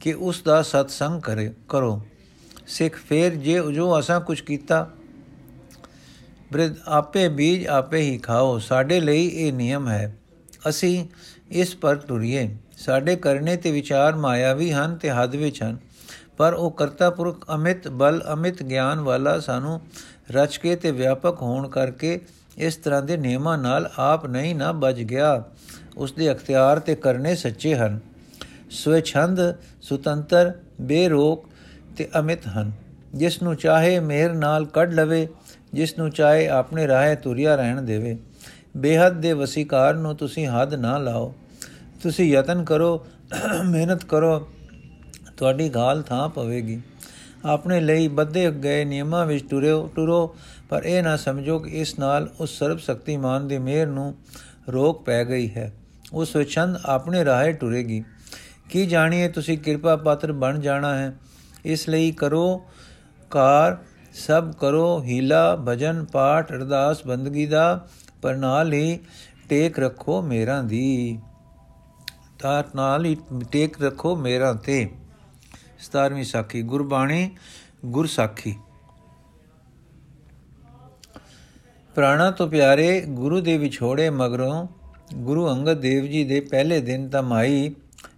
[0.06, 2.02] ਕਿ ਉਸ ਦਾ ਸਤਸੰਗ ਕਰੇ, ਕਰੋ।
[2.68, 4.90] ਸਿੱਖ, ਫੇਰ ਜੇ ਜੋ ਅਸਾਂ ਕੁਝ ਕੀਤਾ,
[6.52, 10.18] ਬ੍ਰਿਧ ਆਪੇ ਬੀਜ ਆਪੇ ਹੀ ਖਾਓ। ਸਾਡੇ ਲਈ ਇਹ ਨਿਯਮ ਹੈ।
[10.70, 11.06] ਅਸੀਂ
[11.50, 15.78] ਇਸ ਪਰ ਤੁਰੀਏ। ਸਾਡੇ ਕਰਨੇ ਤੇ ਵਿਚਾਰ ਮਾਇਆਵੀ ਹਨ ਤੇ ਹੱਦ ਵਿੱਚ ਹਨ।
[16.38, 19.82] ਪਰ ਉਹ ਕਰਤਾ ਪੁਰਖ ਅਮਿਤ, ਬਲ ਅਮਿਤ ਗਿਆਨ ਵਾਲਾ ਸਾਨੂੰ
[20.32, 22.22] ਰਚ ਕੇ ਤੇ ਵਿਆਪਕ ਹੋਣ ਕਰਕੇ
[22.58, 25.44] ਇਸ ਤਰ੍ਹਾਂ ਦੇ ਨਿਯਮਾਂ ਨਾਲ ਆਪ ਨਹੀਂ ਨਾ ਬਚ ਗਿਆ।
[25.98, 28.00] ਉਸ ਦੇ ਅਖਤਿਆਰ ਤੇ ਕਰਨੇ ਸੱਚੇ ਹਨ।
[28.70, 29.40] ਸਵੈਛੰਦ
[29.90, 31.50] ਸੁਤੰਤਰ, ਬੇਰੋਕ
[31.98, 32.72] ਤੇ ਅਮਿਤ ਹਨ।
[33.16, 35.28] ਜਿਸ ਨੂੰ ਚਾਹੇ ਮਿਹਰ ਨਾਲ ਕੱਢ ਲਵੇ,
[35.74, 38.18] ਜਿਸ ਨੂੰ ਚਾਹੇ ਆਪਣੇ ਰਾਹੇ ਤੁਰਿਆ ਰਹਿਣ ਦੇਵੇ।
[38.78, 41.34] ਬੇਹੱਦ ਦੇ ਵਸੀਕਾਰ ਨੂੰ ਤੁਸੀਂ ਹੱਦ ਨਾ ਲਾਓ।
[42.04, 43.06] ਤੁਸੀਂ ਯਤਨ ਕਰੋ,
[43.66, 44.50] ਮਿਹਨਤ ਕਰੋ,
[45.38, 46.82] ਤੁਹਾਡੀ ਗਾਲ ਥਾਂ ਪਵੇਗੀ।
[47.46, 50.36] ਆਪਣੇ ਲਈ ਬੱਧੇ ਗਏ ਨਿਯਮਾਂ ਵਿੱਚ ਟੁਰਿਓ, ਟੁਰੋ,
[50.70, 54.16] ਪਰ ਇਹ ਨਾ ਸਮਝੋ ਕਿ ਇਸ ਨਾਲ ਉਸ ਸਰਬ ਸ਼ਕਤੀਮਾਨ ਦੀ ਮਿਹਰ ਨੂੰ
[54.70, 55.74] ਰੋਕ ਪੈ ਗਈ ਹੈ।
[56.14, 58.04] ਉਸ ਸਵਚੰਦ ਆਪਣੇ ਰਾਹੇ ਟੁਰੇਗੀ।
[58.76, 61.16] ਕੀ ਜਾਣੀਏ ਤੁਸੀਂ ਕਿਰਪਾ ਪਾਤਰ ਬਣ ਜਾਣਾ ਹੈ।
[61.66, 62.66] ਇਸ ਲਈ ਕਰੋ
[63.32, 63.78] ਕਾਰ,
[64.14, 67.88] ਸਭ ਕਰੋ, ਹੀਲਾ, ਭਜਨ, ਪਾਠ, ਅਰਦਾਸ, ਬੰਦਗੀ ਦਾ
[68.22, 69.00] ਪਰ ਨਾਲ ਹੀ
[69.50, 71.20] ਟੇਕ ਰੱਖੋ ਮੇਰਾ ਦੀ।
[72.40, 73.18] ਤਾਂ ਨਾਲ ਹੀ
[73.52, 74.90] ਟੇਕ ਰੱਖੋ ਮੇਰਾ ਤੇ।
[75.80, 77.36] 17ਵੀਂ ਸਾਖੀ, ਗੁਰਬਾਣੀ,
[77.86, 78.56] ਗੁਰ ਸਾਖੀ।
[81.96, 84.68] ਪ੍ਰਾਣਾ ਤੋਂ ਪਿਆਰੇ ਗੁਰੂ ਦੇ ਵਿਛੋੜੇ ਮਗਰੋਂ
[85.14, 87.76] ਗੁਰੂ ਅੰਗਦ ਦੇਵ ਜੀ ਦੇ ਪਹਿਲੇ ਦਿਨ ਤਾਂ ਮਾਈ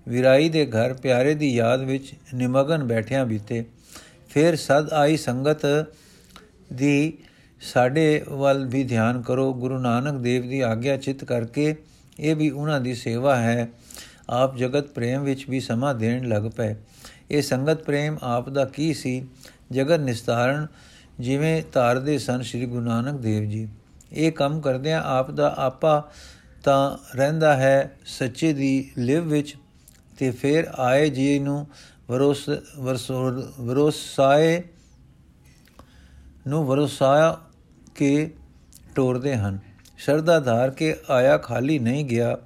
[0.07, 3.65] ਵਿਰਾਈ ਦੇ ਘਰ ਪਿਆਰੇ ਦੀ ਯਾਦ ਵਿੱਚ ਨਿਮਗਨ ਬੈਠਿਆਂ ਬੀਤੇ।
[4.29, 5.87] ਫਿਰ ਸਦ ਆਈ ਸੰਗਤ
[6.73, 7.17] ਦੀ,
[7.61, 11.75] ਸਾਡੇ ਵੱਲ ਵੀ ਧਿਆਨ ਕਰੋ। ਗੁਰੂ ਨਾਨਕ ਦੇਵ ਦੀ ਆਗਿਆ ਚਿਤ ਕਰਕੇ
[12.19, 13.69] ਇਹ ਵੀ ਉਹਨਾਂ ਦੀ ਸੇਵਾ ਹੈ।
[14.29, 16.75] ਆਪ ਜਗਤ ਪ੍ਰੇਮ ਵਿੱਚ ਵੀ ਸਮਾਂ ਦੇਣ ਲੱਗ ਪਏ।
[17.31, 19.27] ਇਹ ਸੰਗਤ ਪ੍ਰੇਮ ਆਪ ਦਾ ਕੀ ਸੀ?
[19.71, 20.67] ਜਗਤ ਨਿਸਤਾਰਨ
[21.19, 23.67] ਜਿਵੇਂ ਧਾਰਦੇ ਸਨ ਸ੍ਰੀ ਗੁਰੂ ਨਾਨਕ ਦੇਵ ਜੀ।
[24.11, 26.11] ਇਹ ਕੰਮ ਕਰਦਿਆਂ ਆਪ ਦਾ ਆਪਾ
[26.63, 29.55] ਤਾਂ ਰਹਿੰਦਾ ਹੈ ਸੱਚੇ ਦੀ ਲਿਵ ਵਿੱਚ।
[30.17, 31.67] ਤੇ ਫਿਰ ਆਏ ਜੀ ਨੂੰ
[32.09, 32.49] ਵਰੋਸ
[33.59, 34.63] ਵਰੋਸਾਏ
[36.47, 37.37] ਨੂੰ ਵਰੋਸਾਇਆ
[37.95, 38.31] ਕੇ
[38.95, 39.59] ਟੋਰਦੇ ਹਨ।
[39.97, 42.37] ਸ਼ਰਧਾ ਧਾਰ ਕੇ ਆਇਆ ਖਾਲੀ ਨਹੀਂ ਗਿਆ।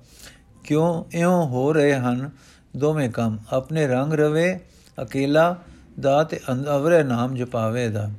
[0.64, 2.30] ਕਿਉਂ ਇਉਂ ਹੋ ਰਹੇ ਹਨ
[2.78, 3.38] ਦੋਵੇਂ ਕੰਮ?
[3.54, 4.60] ਆਪਣੇ ਰੰਗ ਰਵੇ,
[5.02, 5.58] ਅਕੇਲਾ
[6.00, 6.40] ਦਾ ਤੇ
[6.78, 8.10] ਅਵਰੇ ਨਾਮ ਜਪਾਵੇ ਦਾ।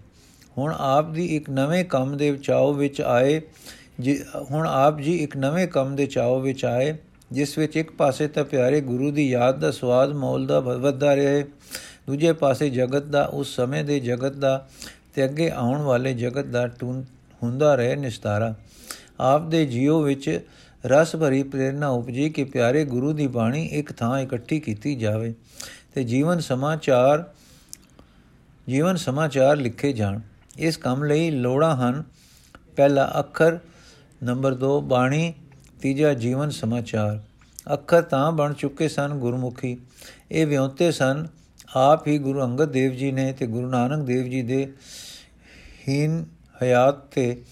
[0.59, 3.41] ਹੁਣ ਆਪ ਦੀ ਇੱਕ ਨਵੇਂ ਕੰਮ ਦੇ ਚਾਉ ਵਿੱਚ ਆਏ
[4.51, 6.95] ਹੁਣ ਆਪ ਜੀ ਇੱਕ ਨਵੇਂ ਕੰਮ ਦੇ ਚਾਉ ਵਿੱਚ ਆਏ
[7.33, 11.45] ਜਿਸ ਵਿੱਚ ਇੱਕ ਪਾਸੇ ਤਾਂ ਪਿਆਰੇ ਗੁਰੂ ਦੀ ਯਾਦ ਦਾ ਸਵਾਦ ਮੌਲ ਦਾ ਵੱਧਦਾ ਰਹੇ
[12.07, 14.69] ਦੂਜੇ ਪਾਸੇ ਜਗਤ ਦਾ, ਉਸ ਸਮੇਂ ਦੇ ਜਗਤ ਦਾ
[15.15, 16.69] ਤੇ ਅੱਗੇ ਆਉਣ ਵਾਲੇ ਜਗਤ ਦਾ
[17.43, 18.55] ਹੁੰਦਾ ਰਹੇ ਨਿਸਤਾਰਾ।
[19.21, 20.41] ਆਪ ਦੇ ਜੀਵ ਵਿੱਚ
[20.87, 25.35] ਰਸ ਭਰੀ ਪ੍ਰੇਰਣਾ ਉਪਜੀ ਕਿ ਪਿਆਰੇ ਗੁਰੂ ਦੀ ਬਾਣੀ ਇੱਕ ਥਾਂ ਇਕੱਠੀ ਕੀਤੀ ਜਾਵੇ
[25.95, 27.31] ਤੇ ਜੀਵਨ ਸਮਾਚਾਰ
[28.69, 30.21] ਜੀਵਨ ਸਮਾਚਾਰ ਲਿਖੇ ਜਾਣ।
[30.59, 32.05] ਇਸ ਕੰਮ ਲਈ ਲੋੜਾਂ ਹਨ।
[32.77, 33.59] ਪਹਿਲਾ ਅੱਖਰ,
[34.25, 35.35] ਨੰਬਰ 2 ਬਾਣੀ
[35.83, 37.23] ਤੀਜਾ ਜੀਵਨ ਸਮਾਚਾਰ।
[37.73, 39.79] ਅੱਖਰ ਤਾਂ ਬਣ ਚੁੱਕੇ ਸਨ ਗੁਰਮੁਖੀ।
[40.31, 41.27] ਇਹ ਵਿਉਂਤੇ ਸਨ।
[41.77, 44.73] ਆਪ ਹੀ ਗੁਰੂ ਅੰਗਦ ਦੇਵ ਜੀ ਨੇ ਤੇ ਗੁਰੂ ਨਾਨਕ ਦੇਵ ਜੀ ਦੇ
[45.89, 46.25] ਹੀਨ
[46.63, 47.43] ਹਯਾਤ ਤੇ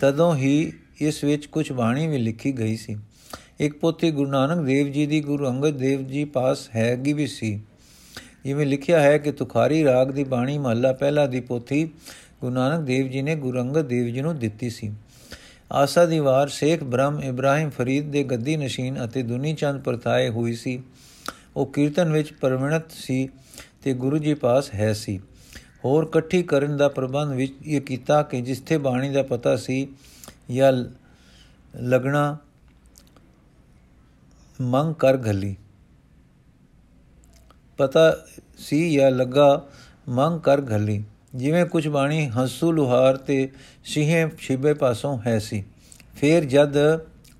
[0.00, 2.96] ਤਦੋਂ ਹੀ ਇਸ ਵਿੱਚ ਕੁਝ ਬਾਣੀ ਵੀ ਲਿਖੀ ਗਈ ਸੀ।
[3.60, 7.60] ਇੱਕ ਪੋਥੀ ਗੁਰੂ ਨਾਨਕ ਦੇਵ ਜੀ ਦੀ ਗੁਰੂ ਅੰਗਦ ਦੇਵ ਜੀ ਪਾਸ ਹੈਗੀ ਵੀ ਸੀ।
[8.44, 11.84] ਜਿਵੇਂ ਲਿਖਿਆ ਹੈ ਕਿ ਤੁਖਾਰੀ ਰਾਗ ਦੀ ਬਾਣੀ ਮਹੱਲਾ ਪਹਿਲਾ ਦੀ ਪੋਥੀ
[12.40, 14.92] ਗੁਰੂ ਨਾਨਕ ਦੇਵ ਜੀ ਨੇ ਗੁਰੂ ਅੰਗਦ ਦੇਵ ਜੀ ਨੂੰ ਦਿੱਤੀ ਸੀ।
[15.72, 20.52] ਆਸਾ ਦੀ ਵਾਰ ਸ਼ੇਖ ਬ੍ਰਹਮ ਇਬਰਾਹਿਮ ਫਰੀਦ ਦੇ ਗੱਦੀ ਨਸ਼ੀਨ ਅਤੇ ਦੁਨੀ ਚੰਦ ਪਰਥਾਏ ਹੋਈ
[20.54, 20.82] ਸੀ।
[21.56, 23.28] ਉਹ ਕੀਰਤਨ ਵਿੱਚ ਪਰਮਿਣਤ ਸੀ
[23.82, 25.20] ਤੇ ਗੁਰੂ ਜੀ ਪਾਸ ਹੈ ਸੀ।
[25.84, 29.88] ਹੋਰ ਇਕੱਠੀ ਕਰਨ ਦਾ ਪ੍ਰਬੰਧ ਵਿੱਚ ਇਹ ਕੀਤਾ ਕਿ ਜਿੱਥੇ ਬਾਣੀ ਦਾ ਪਤਾ ਸੀ
[30.50, 30.72] ਜਾਂ
[31.82, 32.36] ਲਗਣਾ
[34.60, 35.56] ਮੰਗ ਕਰ ਘਲੀ।
[37.76, 38.16] ਪਤਾ
[38.58, 39.66] ਸੀ ਜਾਂ ਲੱਗਾ
[40.08, 41.04] ਮੰਗ ਕਰ ਘਲੀ।
[41.36, 43.50] ਜਿਵੇਂ ਕੁਝ ਬਾਣੀ ਹੰਸੂ ਲੁਹਾਰ ਤੇ
[43.84, 45.64] ਸਿਹੇ ਛਿਬੇ ਪਾਸੋਂ ਹੈ ਸੀ।
[46.14, 46.74] ਫਿਰ ਜਦ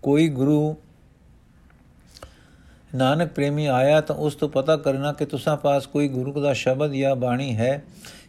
[0.02, 0.76] ਕੋਈ ਗੁਰੂ
[2.94, 6.92] ਨਾਨਕ ਪ੍ਰੇਮੀ ਆਇਆ ਤਾਂ ਉਸ ਤੋਂ ਪਤਾ ਕਰਨਾ ਕਿ ਤੁਸਾਂ ਪਾਸ ਕੋਈ ਗੁਰੂ ਦਾ ਸ਼ਬਦ
[6.92, 7.82] ਜਾਂ ਬਾਣੀ ਹੈ,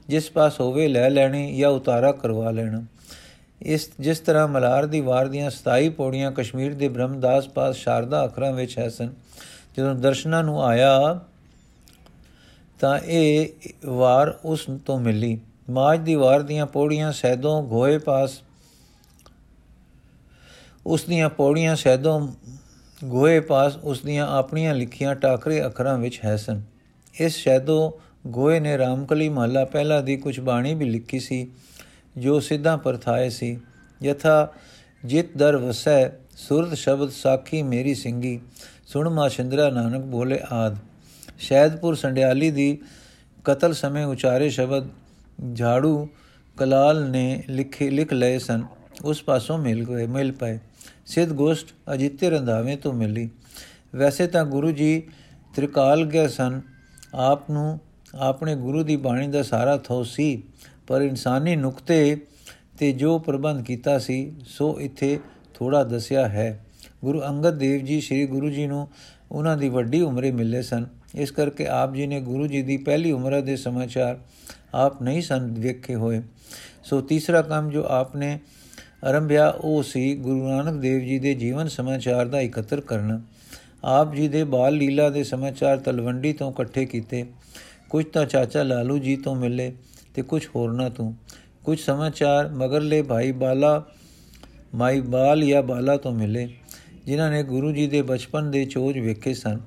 [0.08, 2.84] ਜਿਸ ਪਾਸ ਹੋਵੇ ਲੈ ਲੈਣੀ ਜਾਂ ਉਤਾਰਾ ਕਰਵਾ ਲੈਣਾ।
[3.62, 8.52] ਇਸ, ਜਿਸ ਤਰ੍ਹਾਂ ਮਲਾਰ ਦੀ ਵਾਰ ਦੀਆਂ 27 ਪੌੜੀਆਂ ਕਸ਼ਮੀਰ ਦੇ ਬ੍ਰਹਮਦਾਸ ਪਾਸ ਸ਼ਾਰਦਾ ਅਖਰਾਂ
[8.52, 9.10] ਵਿੱਚ ਹੈ ਸਨ।
[9.78, 11.20] ਜਦੋਂ ਦਰਸ਼ਨਾਂ ਨੂੰ ਆਇਆ
[12.80, 13.48] ਤਾਂ ਇਹ
[13.86, 18.32] ਵਾਰ ਉਸ ਤੋਂ ਮਿਲੀ। ਮਾਜ ਦੀ ਵਾਰ ਦੀਆਂ ਪੌੜੀਆਂ ਸੈਦੋਂ ਗੋਏ ਪਾਸ।
[20.86, 22.28] ਉਸ ਦੀਆਂ ਪੌੜੀਆਂ ਸੈਦੋਂ
[23.04, 26.62] ਗੋਏ ਪਾਸ, ਉਸ ਦੀਆਂ ਆਪਣੀਆਂ ਲਿਖੀਆਂ ਟਾਕਰੇ ਅੱਖਰਾਂ ਵਿੱਚ ਹੈ ਸਨ।
[27.14, 31.52] ਇਸ ਸ਼ੈਦੋ ਗੋਏ ਨੇ ਰਾਮਕਲੀ ਮਹੱਲਾ ਪਹਿਲਾ ਦੀ ਕੁਝ ਬਾਣੀ ਵੀ ਲਿਖੀ ਸੀ,
[32.18, 33.60] ਜੋ ਸਿੱਧਾ ਪਰਥਾਏ ਸੀ।
[34.04, 34.54] ਯਥਾ
[35.06, 38.40] ਜਿਤ ਦਰ ਵਸੈ, ਸੁਰਤ ਸ਼ਬਦ ਸਾਖੀ ਮੇਰੀ ਸਿੰਘੀ
[38.88, 40.78] ਸੁਣ ਮਾ ਸ਼ਿੰਦਰਾ ਨਾਨਕ ਬੋਲੇ ਆਦ।
[41.40, 42.78] ਸ਼ੈਦਪੁਰ ਸੰਡਿਆਲੀ ਦੀ
[43.46, 44.88] ਕਤਲ ਸਮੇਂ ਉਚਾਰੇ ਸ਼ਬਦ
[45.56, 46.08] ਝਾੜੂ
[46.58, 48.64] ਕਲਾਲ ਨੇ ਲਿਖੇ ਲਿਖ ਲਏ ਸਨ।
[49.06, 50.60] ਉਸ ਪਾਸੋਂ ਮਿਲ ਗਏ, ਮਿਲ ਪਏ।
[51.06, 53.30] ਸਿੱਧ ਗੋਸ਼ਟ ਅਜਿੱਤੇ ਰੰਧਾਵੇਂ ਤੋਂ ਮਿਲੀ।
[53.96, 55.04] ਵੈਸੇ ਤਾਂ ਗੁਰੂ ਜੀ
[55.56, 56.62] ਤ੍ਰਿਕਾਲ ਗਏ ਸਨ।
[57.16, 57.80] ਆਪ ਨੂੰ
[58.16, 60.44] ਆਪਣੇ ਗੁਰੂ ਦੀ ਬਾਣੀ ਦਾ ਸਾਰਾ ਥੋ ਸੀ,
[60.88, 62.22] ਪਰ ਇਨਸਾਨੀ ਨੁਕਤੇ
[62.78, 65.20] ਤੇ ਜੋ ਪ੍ਰਬੰਧ ਕੀਤਾ ਸੀ, ਸੋ ਇੱਥੇ
[65.54, 66.66] ਥੋੜਾ ਦੱਸਿਆ ਹੈ।
[67.06, 68.88] ਗੁਰੂ ਅੰਗਦ ਦੇਵ ਜੀ ਸ੍ਰੀ ਗੁਰੂ ਜੀ ਨੂੰ
[69.32, 73.12] ਉਹਨਾਂ ਦੀ ਵੱਡੀ ਉਮਰੇ ਮਿਲੇ ਸਨ। ਇਸ ਕਰਕੇ ਆਪ ਜੀ ਨੇ ਗੁਰੂ ਜੀ ਦੀ ਪਹਿਲੀ
[73.12, 74.20] ਉਮਰ ਦੇ ਸਮਾਚਾਰ
[74.74, 76.22] ਆਪ ਨਹੀਂ ਸਨ ਵੇਖੇ ਹੋਏ।
[76.84, 78.40] ਸੋ ਤੀਸਰਾ ਕੰਮ ਜੋ ਆਪ ਨੇ
[79.04, 83.22] ਆਰੰਭਿਆ, ਉਹ ਸੀ ਗੁਰੂ ਨਾਨਕ ਦੇਵ ਜੀ ਦੇ ਜੀਵਨ ਸਮਾਚਾਰ ਦਾ ਇਕੱਤਰ ਕਰਨਾ।
[83.84, 87.26] ਆਪ ਜੀ ਦੇ ਬਾਲ ਲੀਲਾ ਦੇ ਸਮਾਚਾਰ ਤਲਵੰਡੀ ਤੋਂ ਇਕੱਠੇ ਕੀਤੇ।
[87.90, 89.74] ਕੁਝ ਤਾਂ ਚਾਚਾ ਲਾਲੂ ਜੀ ਤੋਂ ਮਿਲੇ
[90.14, 91.14] ਤੇ ਕੁਝ ਹੋਰਨਾਂ ਤੋਂ।
[91.64, 93.86] ਕੁਝ ਸਮਾਚਾਰ ਮਗਰਲੇ ਭਾਈ ਬਾਲਾ,
[94.76, 96.50] ਮਾਈ ਬਾਲ ਜਾਂ ਬਾਲਾ ਤੋਂ ਮਿਲੇ,
[97.06, 99.60] ਜਿਨ੍ਹਾਂ ਨੇ ਗੁਰੂ ਜੀ ਦੇ ਬਚਪਨ ਦੇ ਚੋਜ ਵੇਖੇ ਸਨ।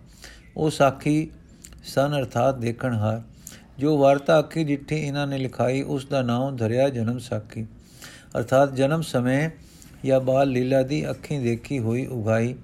[0.56, 1.30] ਉਹ ਸਾਖੀ
[1.84, 3.22] ਸਨ ਅਰਥਾਤ ਦੇਖਣ ਹਾਰ
[3.80, 7.66] ਜੋ ਵਾਰਤਾ ਅੱਖੀ ਜਿੱਠੀ ਇਹਨਾਂ ਨੇ ਲਿਖਾਈ, ਉਸ ਦਾ ਨਾਮ ਧਰਿਆ ਜਨਮ ਸਾਖੀ।
[8.38, 9.50] ਅਰਥਾਤ ਜਨਮ ਸਮੇਂ
[10.04, 12.54] ਜਾਂ ਬਾਲ ਲੀਲਾ ਦੀ ਅੱਖੀਂ ਦੇਖੀ ਹੋਈ, ਉਗਾਈ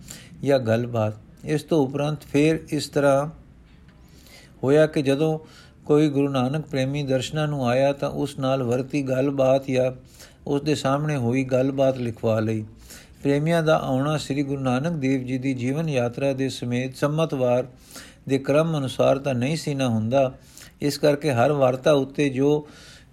[0.44, 3.26] ਜਾਂ ਗੱਲਬਾਤ। ਇਸ ਤੋਂ ਉਪਰੰਤ ਫਿਰ ਇਸ ਤਰ੍ਹਾਂ
[4.64, 5.38] ਹੋਇਆ ਕਿ ਜਦੋਂ
[5.86, 9.92] ਕੋਈ ਗੁਰੂ ਨਾਨਕ ਪ੍ਰੇਮੀ ਦਰਸ਼ਨਾਂ ਨੂੰ ਆਇਆ ਤਾਂ ਉਸ ਨਾਲ ਵਰਤੀ ਗੱਲਬਾਤ ਜਾਂ
[10.46, 12.64] ਉਸ ਦੇ ਸਾਹਮਣੇ ਹੋਈ ਗੱਲਬਾਤ ਲਿਖਵਾ ਲਈ।
[13.22, 17.66] ਪ੍ਰੇਮੀਆਂ ਦਾ ਆਉਣਾ ਸ੍ਰੀ ਗੁਰੂ ਨਾਨਕ ਦੇਵ ਜੀ ਦੀ ਜੀਵਨ ਯਾਤਰਾ ਦੇ ਸਮੇਤ ਸੰਮਤਵਾਰ
[18.28, 20.32] ਦੇ ਕ੍ਰਮ ਅਨੁਸਾਰ ਤਾਂ ਨਹੀਂ ਸੀ ਨਾ ਹੁੰਦਾ
[20.80, 22.68] ਇਸ ਕਰਕੇ ਹਰ ਵਾਰਤਾ ਉੱਤੇ ਜੋ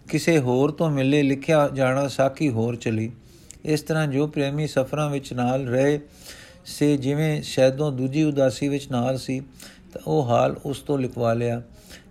[0.10, 3.12] ਕਿਸੇ ਹੋਰ ਤੋਂ ਮਿਲੇ ਲਿਖਿਆ ਜਾਣਾ ਸਾਖੀ ਹੋਰ ਚਲੀ।
[3.66, 6.00] ਇਸ ਤਰ੍ਹਾਂ ਜੋ ਪ੍ਰੇਮੀ ਸਫਰਾਂ ਵਿੱਚ ਨਾਲ ਰਹੇ
[6.66, 9.40] ਸੇ, ਜਿਵੇਂ ਸ਼ੈਦੋਂ ਦੂਜੀ ਉਦਾਸੀ ਵਿੱਚ ਨਾਲ ਸੀ,
[9.94, 11.62] ਤਾਂ ਉਹ ਹਾਲ ਉਸ ਤੋਂ ਲਿਖਵਾ ਲਿਆ।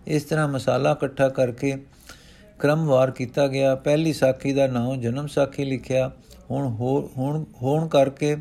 [0.07, 1.77] ਇਸ ਤਰ੍ਹਾਂ ਮਸਾਲਾ ਇਕੱਠਾ ਕਰਕੇ
[2.59, 6.11] ਕ੍ਰਮਵਾਰ ਕੀਤਾ ਗਿਆ। ਪਹਿਲੀ ਸਾਖੀ ਦਾ ਨਾਮ ਜਨਮ ਸਾਖੀ ਲਿਖਿਆ
[6.51, 6.67] ਹੁਣ
[7.17, 8.37] ਹੁਣ, ਹੋਣ ਕਰਕੇ,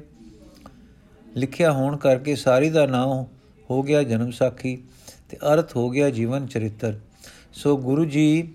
[1.35, 3.25] ਲਿਖਿਆ ਹੋਣ ਕਰਕੇ ਸਾਰੀ ਦਾ ਨਾਮ
[3.69, 4.83] ਹੋ ਗਿਆ ਜਨਮ ਸਾਖੀ।
[5.31, 6.99] ਤੇ ਅਰਥ ਹੋ ਗਿਆ ਜੀਵਨ ਚਰਿੱਤਰ।
[7.53, 8.53] ਸੋ ਗੁਰੂ ਜੀ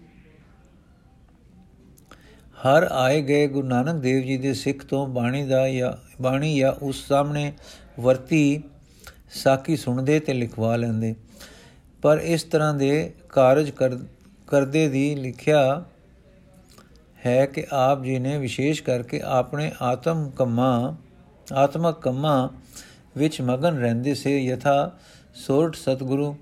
[2.57, 6.73] ਹਰ ਆਏ ਗਏ ਗੁਰੂ ਨਾਨਕ ਦੇਵ ਜੀ ਦੇ ਸਿੱਖ ਤੋਂ ਬਾਣੀ ਦਾ ਜਾਂ ਬਾਣੀ ਜਾਂ
[6.73, 7.53] ਉਸ ਸਾਹਮਣੇ
[8.01, 8.62] ਵਰਤੀ
[9.31, 11.15] ਸਾਖੀ ਸੁਣਦੇ ਤੇ ਲਿਖਵਾ ਲੈਂਦੇ।
[12.03, 13.71] ਪਰ ਇਸ ਤਰ੍ਹਾਂ ਦੇ ਕਾਰਜ
[14.47, 15.85] ਕਰਦੇ ਦੀ ਲਿਖਿਆ
[17.27, 20.93] ਹੈ ਕਿ ਆਪ ਜੀ ਨੇ ਵਿਸ਼ੇਸ਼ ਕਰਕੇ ਆਪਣੇ ਆਤਮ ਕੰਮਾਂ,
[21.55, 22.49] ਆਤਮਕ ਕੰਮਾਂ
[23.17, 24.93] ਵਿੱਚ ਮਗਨ ਰਹਿੰਦੇ ਸੇ ਯਥਾ
[25.35, 26.37] ਸੋਰਠ ਸਤਗੁਰੂ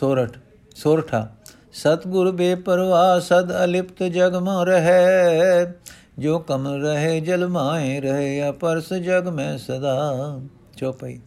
[0.00, 0.38] ਸੋਰਠ,
[0.76, 1.28] ਸੋਰਠਾ,
[1.72, 5.72] ਸਤਗੁਰ ਬੇਪਰਵਾਹ, ਸਦ ਅਲਿਪਤ ਜਗ ਮੋ ਰਹੇ।
[6.18, 10.40] ਜੋ ਕਮ ਰਹੇ, ਜਲ ਮਾਏ ਰਹੇ ਅਪਰਸ ਜਗ ਮੈਂ ਸਦਾ।
[10.76, 11.18] ਚੋਪਈ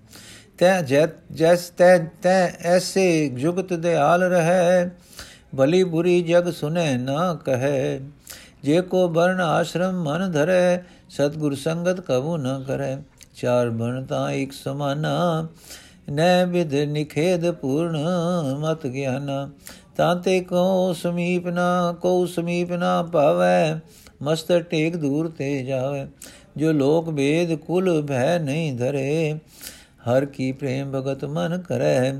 [0.57, 4.89] ਤੈ ਜੈਸ, ਤੈ ਤੈ ਐਸੇ ਜੁਗਤ ਦੇ ਹਾਲ ਰਹੇ।
[5.57, 7.99] ਭਲੀ ਬੁਰੀ ਜਗ ਸੁਨੇ ਨਾ ਕਹੇ।
[8.63, 12.97] ਜੇ ਕੋ ਬਰਨ ਆਸ਼ਰਮ ਮਨ ਧਰੇ, ਸਤਗੁਰ ਸੰਗਤ ਕਬੂ ਨ ਕਰੇ।
[13.35, 15.47] ਚਾਰ ਬਣ ਤਾਂ ਇੱਕ ਸਮਾਨਾ।
[16.09, 17.97] ਨੈ ਵਿਦ ਨਿਖੇਦ ਪੂਰਨ
[18.59, 19.49] ਮਤ ਗਿਆਨਾ।
[19.97, 23.79] ਤਾਂਤੇ ਕੋ ਸਮੀਪ ਨਾ ਕੋ ਸਮੀਪ ਨਾ ਪਾਵੇ
[24.21, 26.07] ਮਸਤ ਟੇਕ ਦੂਰ ਤੇ ਜਾਵੇ।
[26.57, 29.39] ਜੋ ਲੋਕ ਵੇਦ ਕੁਲ ਭੈ ਨਹੀਂ ਧਰੇ,
[30.09, 32.13] ਹਰ ਕੀ ਪ੍ਰੇਮ ਭਗਤ ਮਨ ਕਰੈ।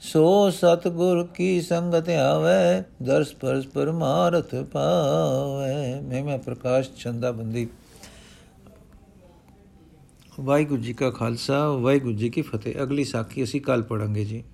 [0.00, 7.68] ਸੋ ਸਤਗੁਰ ਕੀ ਸੰਗਤ ਆਵੇ, ਦਰਸ ਪਰਸ ਪਰਮਾਰਥ ਪਾਵੇ। ਮੈਂ ਮੈਂ ਪ੍ਰਕਾਸ਼ ਚੰਦਾ ਬੰਦੀ
[10.40, 14.44] ਵਾਹਿਗੁਰੂ ਜੀ ਕਾ ਖਾਲਸਾ ਵਾਹਿਗੁਰੂ ਜੀ ਕੀ ਫਤਿਹ। ਅਗਲੀ ਸਾਖੀ ਅਸੀਂ ਕੱਲ ਪੜਾਂਗੇ ਜੀ।